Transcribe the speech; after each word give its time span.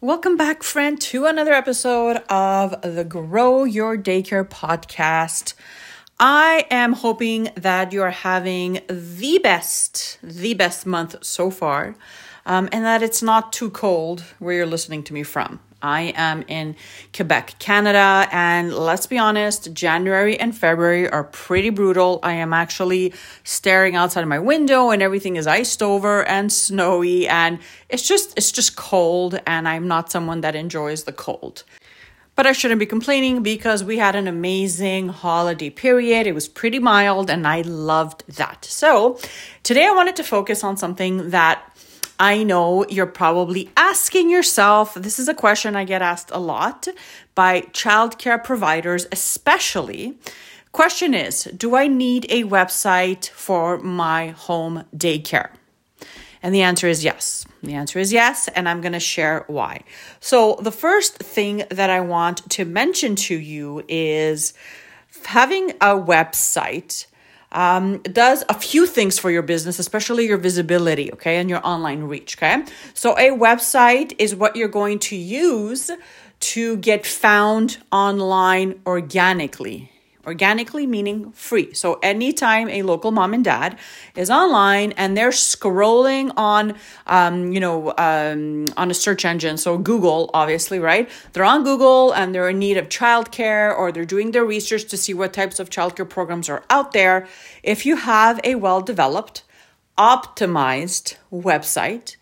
Welcome 0.00 0.36
back, 0.36 0.62
friend, 0.62 1.00
to 1.02 1.24
another 1.24 1.52
episode 1.52 2.16
of 2.28 2.82
the 2.82 3.04
Grow 3.04 3.64
Your 3.64 3.96
Daycare 3.96 4.46
podcast. 4.46 5.54
I 6.20 6.66
am 6.70 6.92
hoping 6.92 7.50
that 7.56 7.92
you're 7.92 8.10
having 8.10 8.80
the 8.88 9.38
best, 9.38 10.18
the 10.22 10.52
best 10.54 10.84
month 10.84 11.24
so 11.24 11.50
far, 11.50 11.94
um, 12.44 12.68
and 12.70 12.84
that 12.84 13.02
it's 13.02 13.22
not 13.22 13.52
too 13.52 13.70
cold 13.70 14.24
where 14.40 14.56
you're 14.56 14.66
listening 14.66 15.04
to 15.04 15.14
me 15.14 15.22
from. 15.22 15.60
I 15.84 16.14
am 16.16 16.44
in 16.48 16.76
Quebec, 17.14 17.56
Canada, 17.58 18.26
and 18.32 18.72
let's 18.72 19.06
be 19.06 19.18
honest, 19.18 19.74
January 19.74 20.40
and 20.40 20.56
February 20.56 21.10
are 21.10 21.24
pretty 21.24 21.68
brutal. 21.68 22.20
I 22.22 22.32
am 22.32 22.54
actually 22.54 23.12
staring 23.44 23.94
outside 23.94 24.22
of 24.22 24.28
my 24.28 24.38
window 24.38 24.88
and 24.88 25.02
everything 25.02 25.36
is 25.36 25.46
iced 25.46 25.82
over 25.82 26.24
and 26.24 26.50
snowy 26.50 27.28
and 27.28 27.58
it's 27.90 28.08
just 28.08 28.32
it's 28.38 28.50
just 28.50 28.76
cold 28.76 29.38
and 29.46 29.68
I'm 29.68 29.86
not 29.86 30.10
someone 30.10 30.40
that 30.40 30.54
enjoys 30.54 31.04
the 31.04 31.12
cold. 31.12 31.64
But 32.34 32.46
I 32.46 32.52
shouldn't 32.52 32.80
be 32.80 32.86
complaining 32.86 33.42
because 33.42 33.84
we 33.84 33.98
had 33.98 34.16
an 34.16 34.26
amazing 34.26 35.08
holiday 35.08 35.70
period. 35.70 36.26
It 36.26 36.34
was 36.34 36.48
pretty 36.48 36.78
mild 36.78 37.28
and 37.28 37.46
I 37.46 37.60
loved 37.60 38.24
that. 38.36 38.64
So, 38.64 39.18
today 39.62 39.86
I 39.86 39.92
wanted 39.92 40.16
to 40.16 40.24
focus 40.24 40.64
on 40.64 40.78
something 40.78 41.30
that 41.30 41.62
I 42.18 42.44
know 42.44 42.86
you're 42.88 43.06
probably 43.06 43.70
asking 43.76 44.30
yourself. 44.30 44.94
This 44.94 45.18
is 45.18 45.28
a 45.28 45.34
question 45.34 45.74
I 45.74 45.84
get 45.84 46.02
asked 46.02 46.30
a 46.32 46.38
lot 46.38 46.86
by 47.34 47.62
childcare 47.72 48.42
providers, 48.42 49.06
especially. 49.10 50.16
Question 50.70 51.14
is 51.14 51.44
Do 51.44 51.74
I 51.74 51.88
need 51.88 52.26
a 52.28 52.44
website 52.44 53.28
for 53.30 53.78
my 53.78 54.28
home 54.28 54.84
daycare? 54.96 55.50
And 56.42 56.54
the 56.54 56.62
answer 56.62 56.86
is 56.86 57.02
yes. 57.02 57.46
The 57.62 57.74
answer 57.74 57.98
is 57.98 58.12
yes, 58.12 58.48
and 58.48 58.68
I'm 58.68 58.82
going 58.82 58.92
to 58.92 59.00
share 59.00 59.44
why. 59.46 59.80
So, 60.20 60.58
the 60.60 60.70
first 60.70 61.16
thing 61.16 61.64
that 61.70 61.88
I 61.90 62.00
want 62.00 62.48
to 62.50 62.64
mention 62.66 63.16
to 63.16 63.34
you 63.34 63.82
is 63.88 64.52
having 65.24 65.70
a 65.80 65.96
website 65.96 67.06
um, 67.54 67.98
does 68.02 68.44
a 68.48 68.54
few 68.54 68.86
things 68.86 69.18
for 69.18 69.30
your 69.30 69.42
business, 69.42 69.78
especially 69.78 70.26
your 70.26 70.38
visibility, 70.38 71.12
okay, 71.12 71.38
and 71.38 71.48
your 71.48 71.64
online 71.66 72.02
reach, 72.02 72.36
okay? 72.36 72.64
So, 72.92 73.12
a 73.16 73.30
website 73.30 74.14
is 74.18 74.34
what 74.34 74.56
you're 74.56 74.68
going 74.68 74.98
to 75.10 75.16
use 75.16 75.90
to 76.40 76.76
get 76.76 77.06
found 77.06 77.78
online 77.90 78.80
organically 78.86 79.90
organically 80.26 80.86
meaning 80.86 81.32
free. 81.32 81.72
So 81.74 81.98
anytime 82.02 82.68
a 82.68 82.82
local 82.82 83.10
mom 83.10 83.34
and 83.34 83.44
dad 83.44 83.78
is 84.14 84.30
online 84.30 84.92
and 84.92 85.16
they're 85.16 85.30
scrolling 85.30 86.32
on, 86.36 86.74
um, 87.06 87.52
you 87.52 87.60
know, 87.60 87.94
um, 87.98 88.66
on 88.76 88.90
a 88.90 88.94
search 88.94 89.24
engine, 89.24 89.56
so 89.56 89.78
Google, 89.78 90.30
obviously, 90.34 90.78
right? 90.78 91.08
They're 91.32 91.44
on 91.44 91.64
Google 91.64 92.12
and 92.12 92.34
they're 92.34 92.48
in 92.48 92.58
need 92.58 92.76
of 92.76 92.88
childcare 92.88 93.76
or 93.76 93.92
they're 93.92 94.04
doing 94.04 94.32
their 94.32 94.44
research 94.44 94.84
to 94.86 94.96
see 94.96 95.14
what 95.14 95.32
types 95.32 95.60
of 95.60 95.70
childcare 95.70 96.08
programs 96.08 96.48
are 96.48 96.64
out 96.70 96.92
there. 96.92 97.26
If 97.62 97.86
you 97.86 97.96
have 97.96 98.40
a 98.44 98.54
well 98.54 98.80
developed, 98.80 99.42
optimized 99.98 101.16
website, 101.32 102.16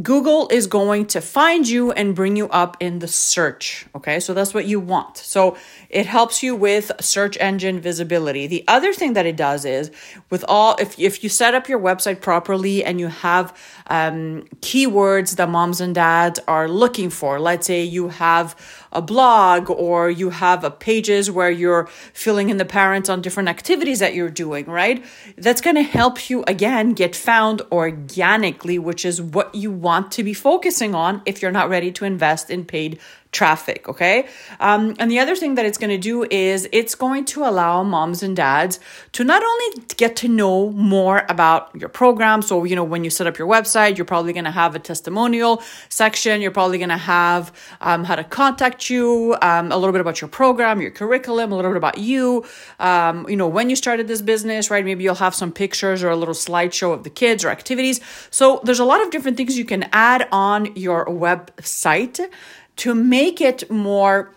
Google 0.00 0.48
is 0.50 0.68
going 0.68 1.06
to 1.06 1.20
find 1.20 1.68
you 1.68 1.90
and 1.92 2.14
bring 2.14 2.36
you 2.36 2.48
up 2.48 2.76
in 2.80 3.00
the 3.00 3.08
search. 3.08 3.86
Okay, 3.94 4.20
so 4.20 4.32
that's 4.32 4.54
what 4.54 4.64
you 4.64 4.78
want. 4.78 5.16
So 5.18 5.56
it 5.90 6.06
helps 6.06 6.42
you 6.44 6.54
with 6.54 6.92
search 7.00 7.36
engine 7.40 7.80
visibility. 7.80 8.46
The 8.46 8.64
other 8.68 8.92
thing 8.92 9.14
that 9.14 9.26
it 9.26 9.36
does 9.36 9.64
is 9.64 9.90
with 10.30 10.44
all, 10.48 10.76
if, 10.78 10.98
if 10.98 11.24
you 11.24 11.28
set 11.28 11.54
up 11.54 11.68
your 11.68 11.80
website 11.80 12.20
properly 12.20 12.84
and 12.84 13.00
you 13.00 13.08
have 13.08 13.54
um, 13.88 14.44
keywords 14.60 15.36
that 15.36 15.48
moms 15.50 15.80
and 15.80 15.94
dads 15.94 16.38
are 16.46 16.68
looking 16.68 17.10
for, 17.10 17.40
let's 17.40 17.66
say 17.66 17.82
you 17.82 18.08
have 18.08 18.54
a 18.92 19.02
blog 19.02 19.70
or 19.70 20.08
you 20.08 20.30
have 20.30 20.62
a 20.64 20.70
pages 20.70 21.30
where 21.30 21.50
you're 21.50 21.88
filling 22.12 22.48
in 22.48 22.56
the 22.56 22.64
parents 22.64 23.08
on 23.08 23.20
different 23.20 23.48
activities 23.48 23.98
that 23.98 24.14
you're 24.14 24.30
doing, 24.30 24.66
right? 24.66 25.04
That's 25.36 25.60
going 25.60 25.76
to 25.76 25.82
help 25.82 26.30
you 26.30 26.44
again 26.46 26.92
get 26.92 27.14
found 27.16 27.62
organically, 27.72 28.78
which 28.78 29.04
is 29.04 29.20
what 29.20 29.54
you 29.54 29.79
want 29.80 30.12
to 30.12 30.22
be 30.22 30.34
focusing 30.34 30.94
on 30.94 31.22
if 31.24 31.40
you're 31.40 31.50
not 31.50 31.68
ready 31.68 31.90
to 31.92 32.04
invest 32.04 32.50
in 32.50 32.64
paid 32.64 32.98
traffic. 33.32 33.88
Okay. 33.88 34.26
Um, 34.58 34.96
and 34.98 35.10
the 35.10 35.20
other 35.20 35.36
thing 35.36 35.54
that 35.54 35.64
it's 35.64 35.78
going 35.78 35.90
to 35.90 35.98
do 35.98 36.26
is 36.30 36.68
it's 36.72 36.94
going 36.94 37.24
to 37.26 37.44
allow 37.44 37.82
moms 37.82 38.22
and 38.22 38.36
dads 38.36 38.80
to 39.12 39.22
not 39.22 39.42
only 39.42 39.84
get 39.96 40.16
to 40.16 40.28
know 40.28 40.70
more 40.70 41.24
about 41.28 41.70
your 41.74 41.88
program. 41.88 42.42
So, 42.42 42.64
you 42.64 42.74
know, 42.74 42.82
when 42.82 43.04
you 43.04 43.10
set 43.10 43.26
up 43.26 43.38
your 43.38 43.46
website, 43.46 43.96
you're 43.96 44.04
probably 44.04 44.32
going 44.32 44.46
to 44.46 44.50
have 44.50 44.74
a 44.74 44.80
testimonial 44.80 45.62
section. 45.88 46.40
You're 46.40 46.50
probably 46.50 46.78
going 46.78 46.90
to 46.90 46.96
have 46.96 47.52
um, 47.80 48.02
how 48.04 48.16
to 48.16 48.24
contact 48.24 48.90
you, 48.90 49.36
um, 49.42 49.70
a 49.70 49.76
little 49.76 49.92
bit 49.92 50.00
about 50.00 50.20
your 50.20 50.28
program, 50.28 50.80
your 50.80 50.90
curriculum, 50.90 51.52
a 51.52 51.56
little 51.56 51.70
bit 51.70 51.76
about 51.76 51.98
you. 51.98 52.44
Um, 52.80 53.28
you 53.28 53.36
know, 53.36 53.48
when 53.48 53.70
you 53.70 53.76
started 53.76 54.08
this 54.08 54.22
business, 54.22 54.70
right? 54.70 54.84
Maybe 54.84 55.04
you'll 55.04 55.14
have 55.16 55.34
some 55.34 55.52
pictures 55.52 56.02
or 56.02 56.10
a 56.10 56.16
little 56.16 56.34
slideshow 56.34 56.92
of 56.92 57.04
the 57.04 57.10
kids 57.10 57.44
or 57.44 57.50
activities. 57.50 58.00
So 58.30 58.60
there's 58.64 58.80
a 58.80 58.84
lot 58.84 59.02
of 59.02 59.10
different 59.10 59.36
things 59.36 59.56
you 59.56 59.64
can 59.64 59.88
add 59.92 60.26
on 60.32 60.74
your 60.74 61.06
website 61.06 62.20
to 62.80 62.94
make 62.94 63.42
it 63.42 63.70
more 63.70 64.32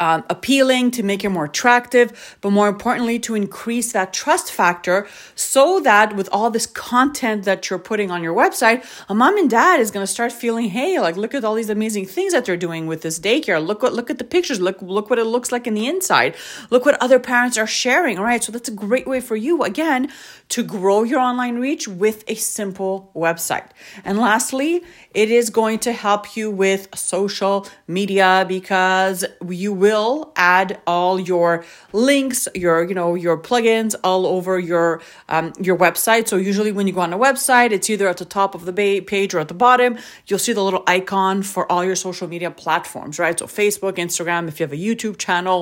um, 0.00 0.24
appealing, 0.30 0.90
to 0.92 1.02
make 1.02 1.24
it 1.24 1.28
more 1.30 1.46
attractive, 1.46 2.36
but 2.40 2.50
more 2.50 2.68
importantly, 2.68 3.18
to 3.20 3.34
increase 3.34 3.92
that 3.92 4.12
trust 4.12 4.52
factor 4.52 5.06
so 5.34 5.80
that 5.80 6.16
with 6.16 6.28
all 6.32 6.50
this 6.50 6.66
content 6.66 7.44
that 7.44 7.70
you're 7.70 7.78
putting 7.78 8.10
on 8.10 8.22
your 8.22 8.34
website, 8.34 8.84
a 9.08 9.14
mom 9.14 9.36
and 9.36 9.50
dad 9.50 9.80
is 9.80 9.90
going 9.90 10.02
to 10.02 10.12
start 10.12 10.32
feeling, 10.32 10.68
hey, 10.68 10.98
like 11.00 11.16
look 11.16 11.34
at 11.34 11.44
all 11.44 11.54
these 11.54 11.70
amazing 11.70 12.06
things 12.06 12.32
that 12.32 12.44
they're 12.44 12.56
doing 12.56 12.86
with 12.86 13.02
this 13.02 13.18
daycare. 13.18 13.64
Look 13.64 13.82
what 13.82 13.92
look 13.92 14.10
at 14.10 14.18
the 14.18 14.24
pictures. 14.24 14.60
Look 14.60 14.80
look 14.82 15.10
what 15.10 15.18
it 15.18 15.24
looks 15.24 15.52
like 15.52 15.66
in 15.66 15.74
the 15.74 15.86
inside. 15.86 16.34
Look 16.70 16.84
what 16.84 17.00
other 17.02 17.18
parents 17.18 17.58
are 17.58 17.66
sharing. 17.66 18.18
All 18.18 18.24
right, 18.24 18.42
so 18.42 18.52
that's 18.52 18.68
a 18.68 18.72
great 18.72 19.06
way 19.06 19.20
for 19.20 19.36
you 19.36 19.62
again 19.62 20.10
to 20.50 20.62
grow 20.62 21.02
your 21.02 21.20
online 21.20 21.56
reach 21.56 21.88
with 21.88 22.24
a 22.28 22.34
simple 22.34 23.10
website. 23.14 23.68
And 24.04 24.18
lastly, 24.18 24.82
it 25.14 25.30
is 25.30 25.50
going 25.50 25.78
to 25.80 25.92
help 25.92 26.36
you 26.36 26.50
with 26.50 26.88
social 26.94 27.66
media 27.86 28.44
because 28.46 29.24
you 29.48 29.72
will 29.84 30.32
add 30.36 30.68
all 30.86 31.14
your 31.32 31.50
links, 31.92 32.40
your 32.64 32.76
you 32.88 32.94
know 33.00 33.10
your 33.26 33.36
plugins 33.48 33.92
all 34.08 34.22
over 34.36 34.52
your 34.72 34.88
um, 35.34 35.46
your 35.68 35.76
website. 35.86 36.24
So 36.30 36.36
usually 36.50 36.72
when 36.76 36.86
you 36.88 36.94
go 36.98 37.02
on 37.08 37.12
a 37.12 37.22
website, 37.28 37.70
it's 37.76 37.88
either 37.94 38.08
at 38.12 38.18
the 38.24 38.30
top 38.38 38.50
of 38.54 38.62
the 38.68 38.74
page 39.12 39.30
or 39.34 39.40
at 39.44 39.48
the 39.54 39.60
bottom. 39.66 39.90
You'll 40.26 40.44
see 40.46 40.54
the 40.60 40.64
little 40.68 40.84
icon 40.98 41.42
for 41.52 41.62
all 41.70 41.84
your 41.90 41.98
social 42.08 42.28
media 42.34 42.50
platforms, 42.64 43.14
right? 43.24 43.36
So 43.38 43.46
Facebook, 43.46 43.94
Instagram. 44.06 44.42
If 44.50 44.54
you 44.58 44.64
have 44.66 44.76
a 44.80 44.82
YouTube 44.88 45.16
channel, 45.26 45.58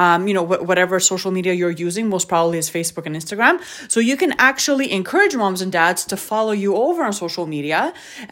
um, 0.00 0.20
you 0.28 0.34
know 0.36 0.46
wh- 0.50 0.62
whatever 0.70 0.94
social 1.14 1.30
media 1.38 1.52
you're 1.60 1.78
using, 1.88 2.04
most 2.14 2.26
probably 2.32 2.58
is 2.62 2.68
Facebook 2.78 3.04
and 3.08 3.14
Instagram. 3.22 3.54
So 3.94 3.98
you 4.10 4.16
can 4.22 4.32
actually 4.50 4.86
encourage 5.00 5.34
moms 5.42 5.60
and 5.64 5.72
dads 5.80 6.00
to 6.12 6.16
follow 6.30 6.54
you 6.64 6.70
over 6.86 7.00
on 7.08 7.12
social 7.12 7.46
media, 7.56 7.80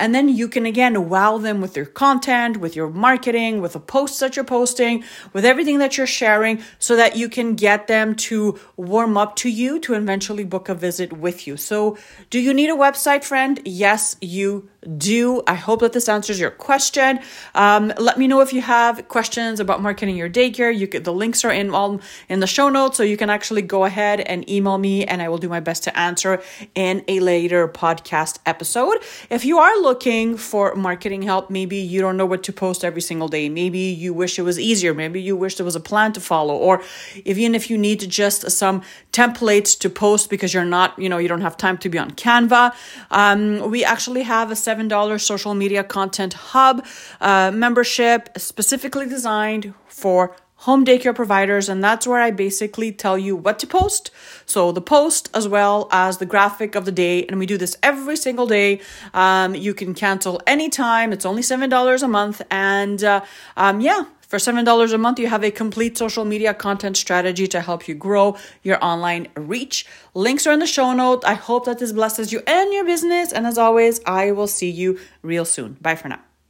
and 0.03 0.09
then 0.15 0.27
you 0.41 0.47
can 0.55 0.65
again 0.73 0.95
wow 1.15 1.33
them 1.47 1.61
with 1.65 1.73
your 1.79 1.89
content, 2.05 2.53
with 2.65 2.75
your 2.79 2.91
marketing, 3.07 3.53
with 3.65 3.73
the 3.79 3.85
posts 3.95 4.19
that 4.23 4.37
you're 4.37 4.51
posting, 4.59 4.95
with 5.33 5.45
everything 5.45 5.79
that 5.79 5.97
you're 5.97 6.07
sharing, 6.07 6.63
so 6.79 6.97
that 6.97 7.17
you 7.17 7.29
can 7.29 7.55
get 7.55 7.87
them 7.87 8.15
to 8.15 8.59
warm 8.77 9.17
up 9.17 9.37
to 9.37 9.49
you 9.49 9.79
to 9.81 9.95
eventually 9.95 10.45
book 10.45 10.69
a 10.69 10.75
visit 10.75 11.13
with 11.13 11.47
you. 11.47 11.57
So, 11.57 11.97
do 12.31 12.39
you 12.39 12.55
need 12.55 12.71
a 12.71 12.77
website, 12.77 13.25
friend? 13.25 13.61
Yes, 13.65 14.17
you 14.21 14.69
do. 14.97 15.43
I 15.47 15.55
hope 15.55 15.81
that 15.81 15.93
this 15.93 16.09
answers 16.09 16.39
your 16.39 16.51
question. 16.51 17.21
Um, 17.55 17.93
let 17.99 18.17
me 18.19 18.27
know 18.27 18.41
if 18.41 18.53
you 18.53 18.63
have 18.63 19.09
questions 19.09 19.61
about 19.61 19.83
marketing 19.83 20.17
your 20.17 20.31
daycare. 20.31 20.77
You 20.77 20.87
could, 20.87 21.05
the 21.05 21.13
links 21.13 21.45
are 21.45 21.53
in 21.53 21.71
all 21.71 22.01
in 22.29 22.41
the 22.41 22.47
show 22.47 22.69
notes, 22.69 22.97
so 22.97 23.03
you 23.03 23.17
can 23.17 23.31
actually 23.31 23.63
go 23.63 23.85
ahead 23.85 24.21
and 24.21 24.49
email 24.49 24.79
me, 24.79 25.05
and 25.05 25.21
I 25.21 25.29
will 25.29 25.39
do 25.39 25.49
my 25.49 25.61
best 25.61 25.85
to 25.85 25.99
answer 25.99 26.43
in 26.75 27.05
a 27.09 27.21
later 27.21 27.69
podcast 27.69 28.39
episode. 28.47 28.99
If 29.31 29.45
you 29.45 29.59
are 29.59 29.81
looking 29.81 30.37
for 30.37 30.75
marketing 30.75 31.23
help, 31.23 31.51
maybe 31.51 31.77
you 31.77 32.01
don't 32.01 32.17
know 32.17 32.27
what 32.27 32.43
to 32.45 32.53
post 32.53 32.85
every 32.85 33.03
single 33.03 33.29
day. 33.29 33.49
Maybe 33.49 33.79
you 33.79 34.15
wish 34.15 34.39
it 34.39 34.43
was 34.43 34.59
easier. 34.59 34.95
Maybe 34.95 35.18
you 35.19 35.37
wish 35.37 35.57
there 35.57 35.65
was 35.65 35.77
a 35.77 35.81
plan 35.81 36.13
to 36.13 36.21
follow, 36.21 36.57
or 36.57 36.83
even 37.25 37.55
if 37.55 37.71
you 37.71 37.79
need 37.79 38.09
just 38.09 38.51
some 38.51 38.83
templates 39.13 39.79
to 39.81 39.91
post 39.91 40.31
because 40.31 40.55
you're 40.55 40.65
not, 40.65 40.99
you 40.99 41.09
know, 41.09 41.19
you 41.19 41.29
don't 41.29 41.41
have 41.41 41.57
time 41.57 41.79
to 41.79 41.89
be 41.89 41.99
on 41.99 42.11
Canva. 42.13 42.75
Um, 43.11 43.71
we 43.71 43.85
actually 43.85 44.23
have 44.23 44.51
a 44.51 44.55
$7 44.55 45.21
social 45.21 45.55
media 45.55 45.85
content 45.85 46.35
hub 46.35 46.85
uh, 47.21 47.51
membership 47.53 48.31
specifically 48.37 49.09
designed 49.09 49.75
for 49.87 50.37
home 50.63 50.85
daycare 50.85 51.15
providers, 51.15 51.69
and 51.69 51.83
that's 51.83 52.07
where 52.07 52.21
I 52.21 52.31
basically 52.31 52.91
tell 52.91 53.17
you 53.17 53.37
what 53.37 53.59
to 53.61 53.67
post. 53.67 54.11
So, 54.45 54.73
the 54.73 54.81
post 54.81 55.31
as 55.33 55.47
well 55.47 55.89
as 55.93 56.19
the 56.19 56.27
graphic 56.27 56.75
of 56.75 56.85
the 56.85 56.93
day, 56.93 57.25
and 57.27 57.39
we 57.39 57.47
do 57.47 57.57
this 57.57 57.77
every 57.83 58.17
single 58.17 58.47
day. 58.47 58.81
Um, 59.15 59.55
you 59.55 59.73
can 59.73 59.95
cancel 59.95 60.41
anytime, 60.47 61.13
it's 61.13 61.25
only 61.25 61.43
$7 61.43 62.03
a 62.03 62.09
month, 62.09 62.43
and 62.51 63.03
uh, 63.05 63.21
um, 63.57 63.81
yeah. 63.81 64.05
For 64.29 64.37
$7 64.37 64.93
a 64.93 64.99
month, 64.99 65.19
you 65.19 65.27
have 65.29 65.43
a 65.43 65.51
complete 65.51 65.97
social 65.97 66.27
media 66.27 66.53
content 66.53 66.99
strategy 66.99 67.47
to 67.47 67.63
help 67.63 67.89
you 67.89 67.95
grow 67.95 68.37
your 68.63 68.77
online 68.85 69.29
reach. 69.35 69.87
Links 70.13 70.47
are 70.47 70.53
in 70.53 70.59
the 70.59 70.67
show 70.67 70.93
note. 70.93 71.25
I 71.25 71.33
hope 71.33 71.65
that 71.65 71.79
this 71.79 71.93
blesses 71.93 72.31
you 72.31 72.43
and 72.47 72.71
your 72.75 72.85
business. 72.85 73.33
And 73.33 73.47
as 73.47 73.57
always, 73.57 74.03
I 74.05 74.33
will 74.33 74.47
see 74.47 74.69
you 74.69 75.01
real 75.23 75.47
soon. 75.47 75.79
Bye 75.81 75.95
for 75.95 76.11
now. 76.11 76.28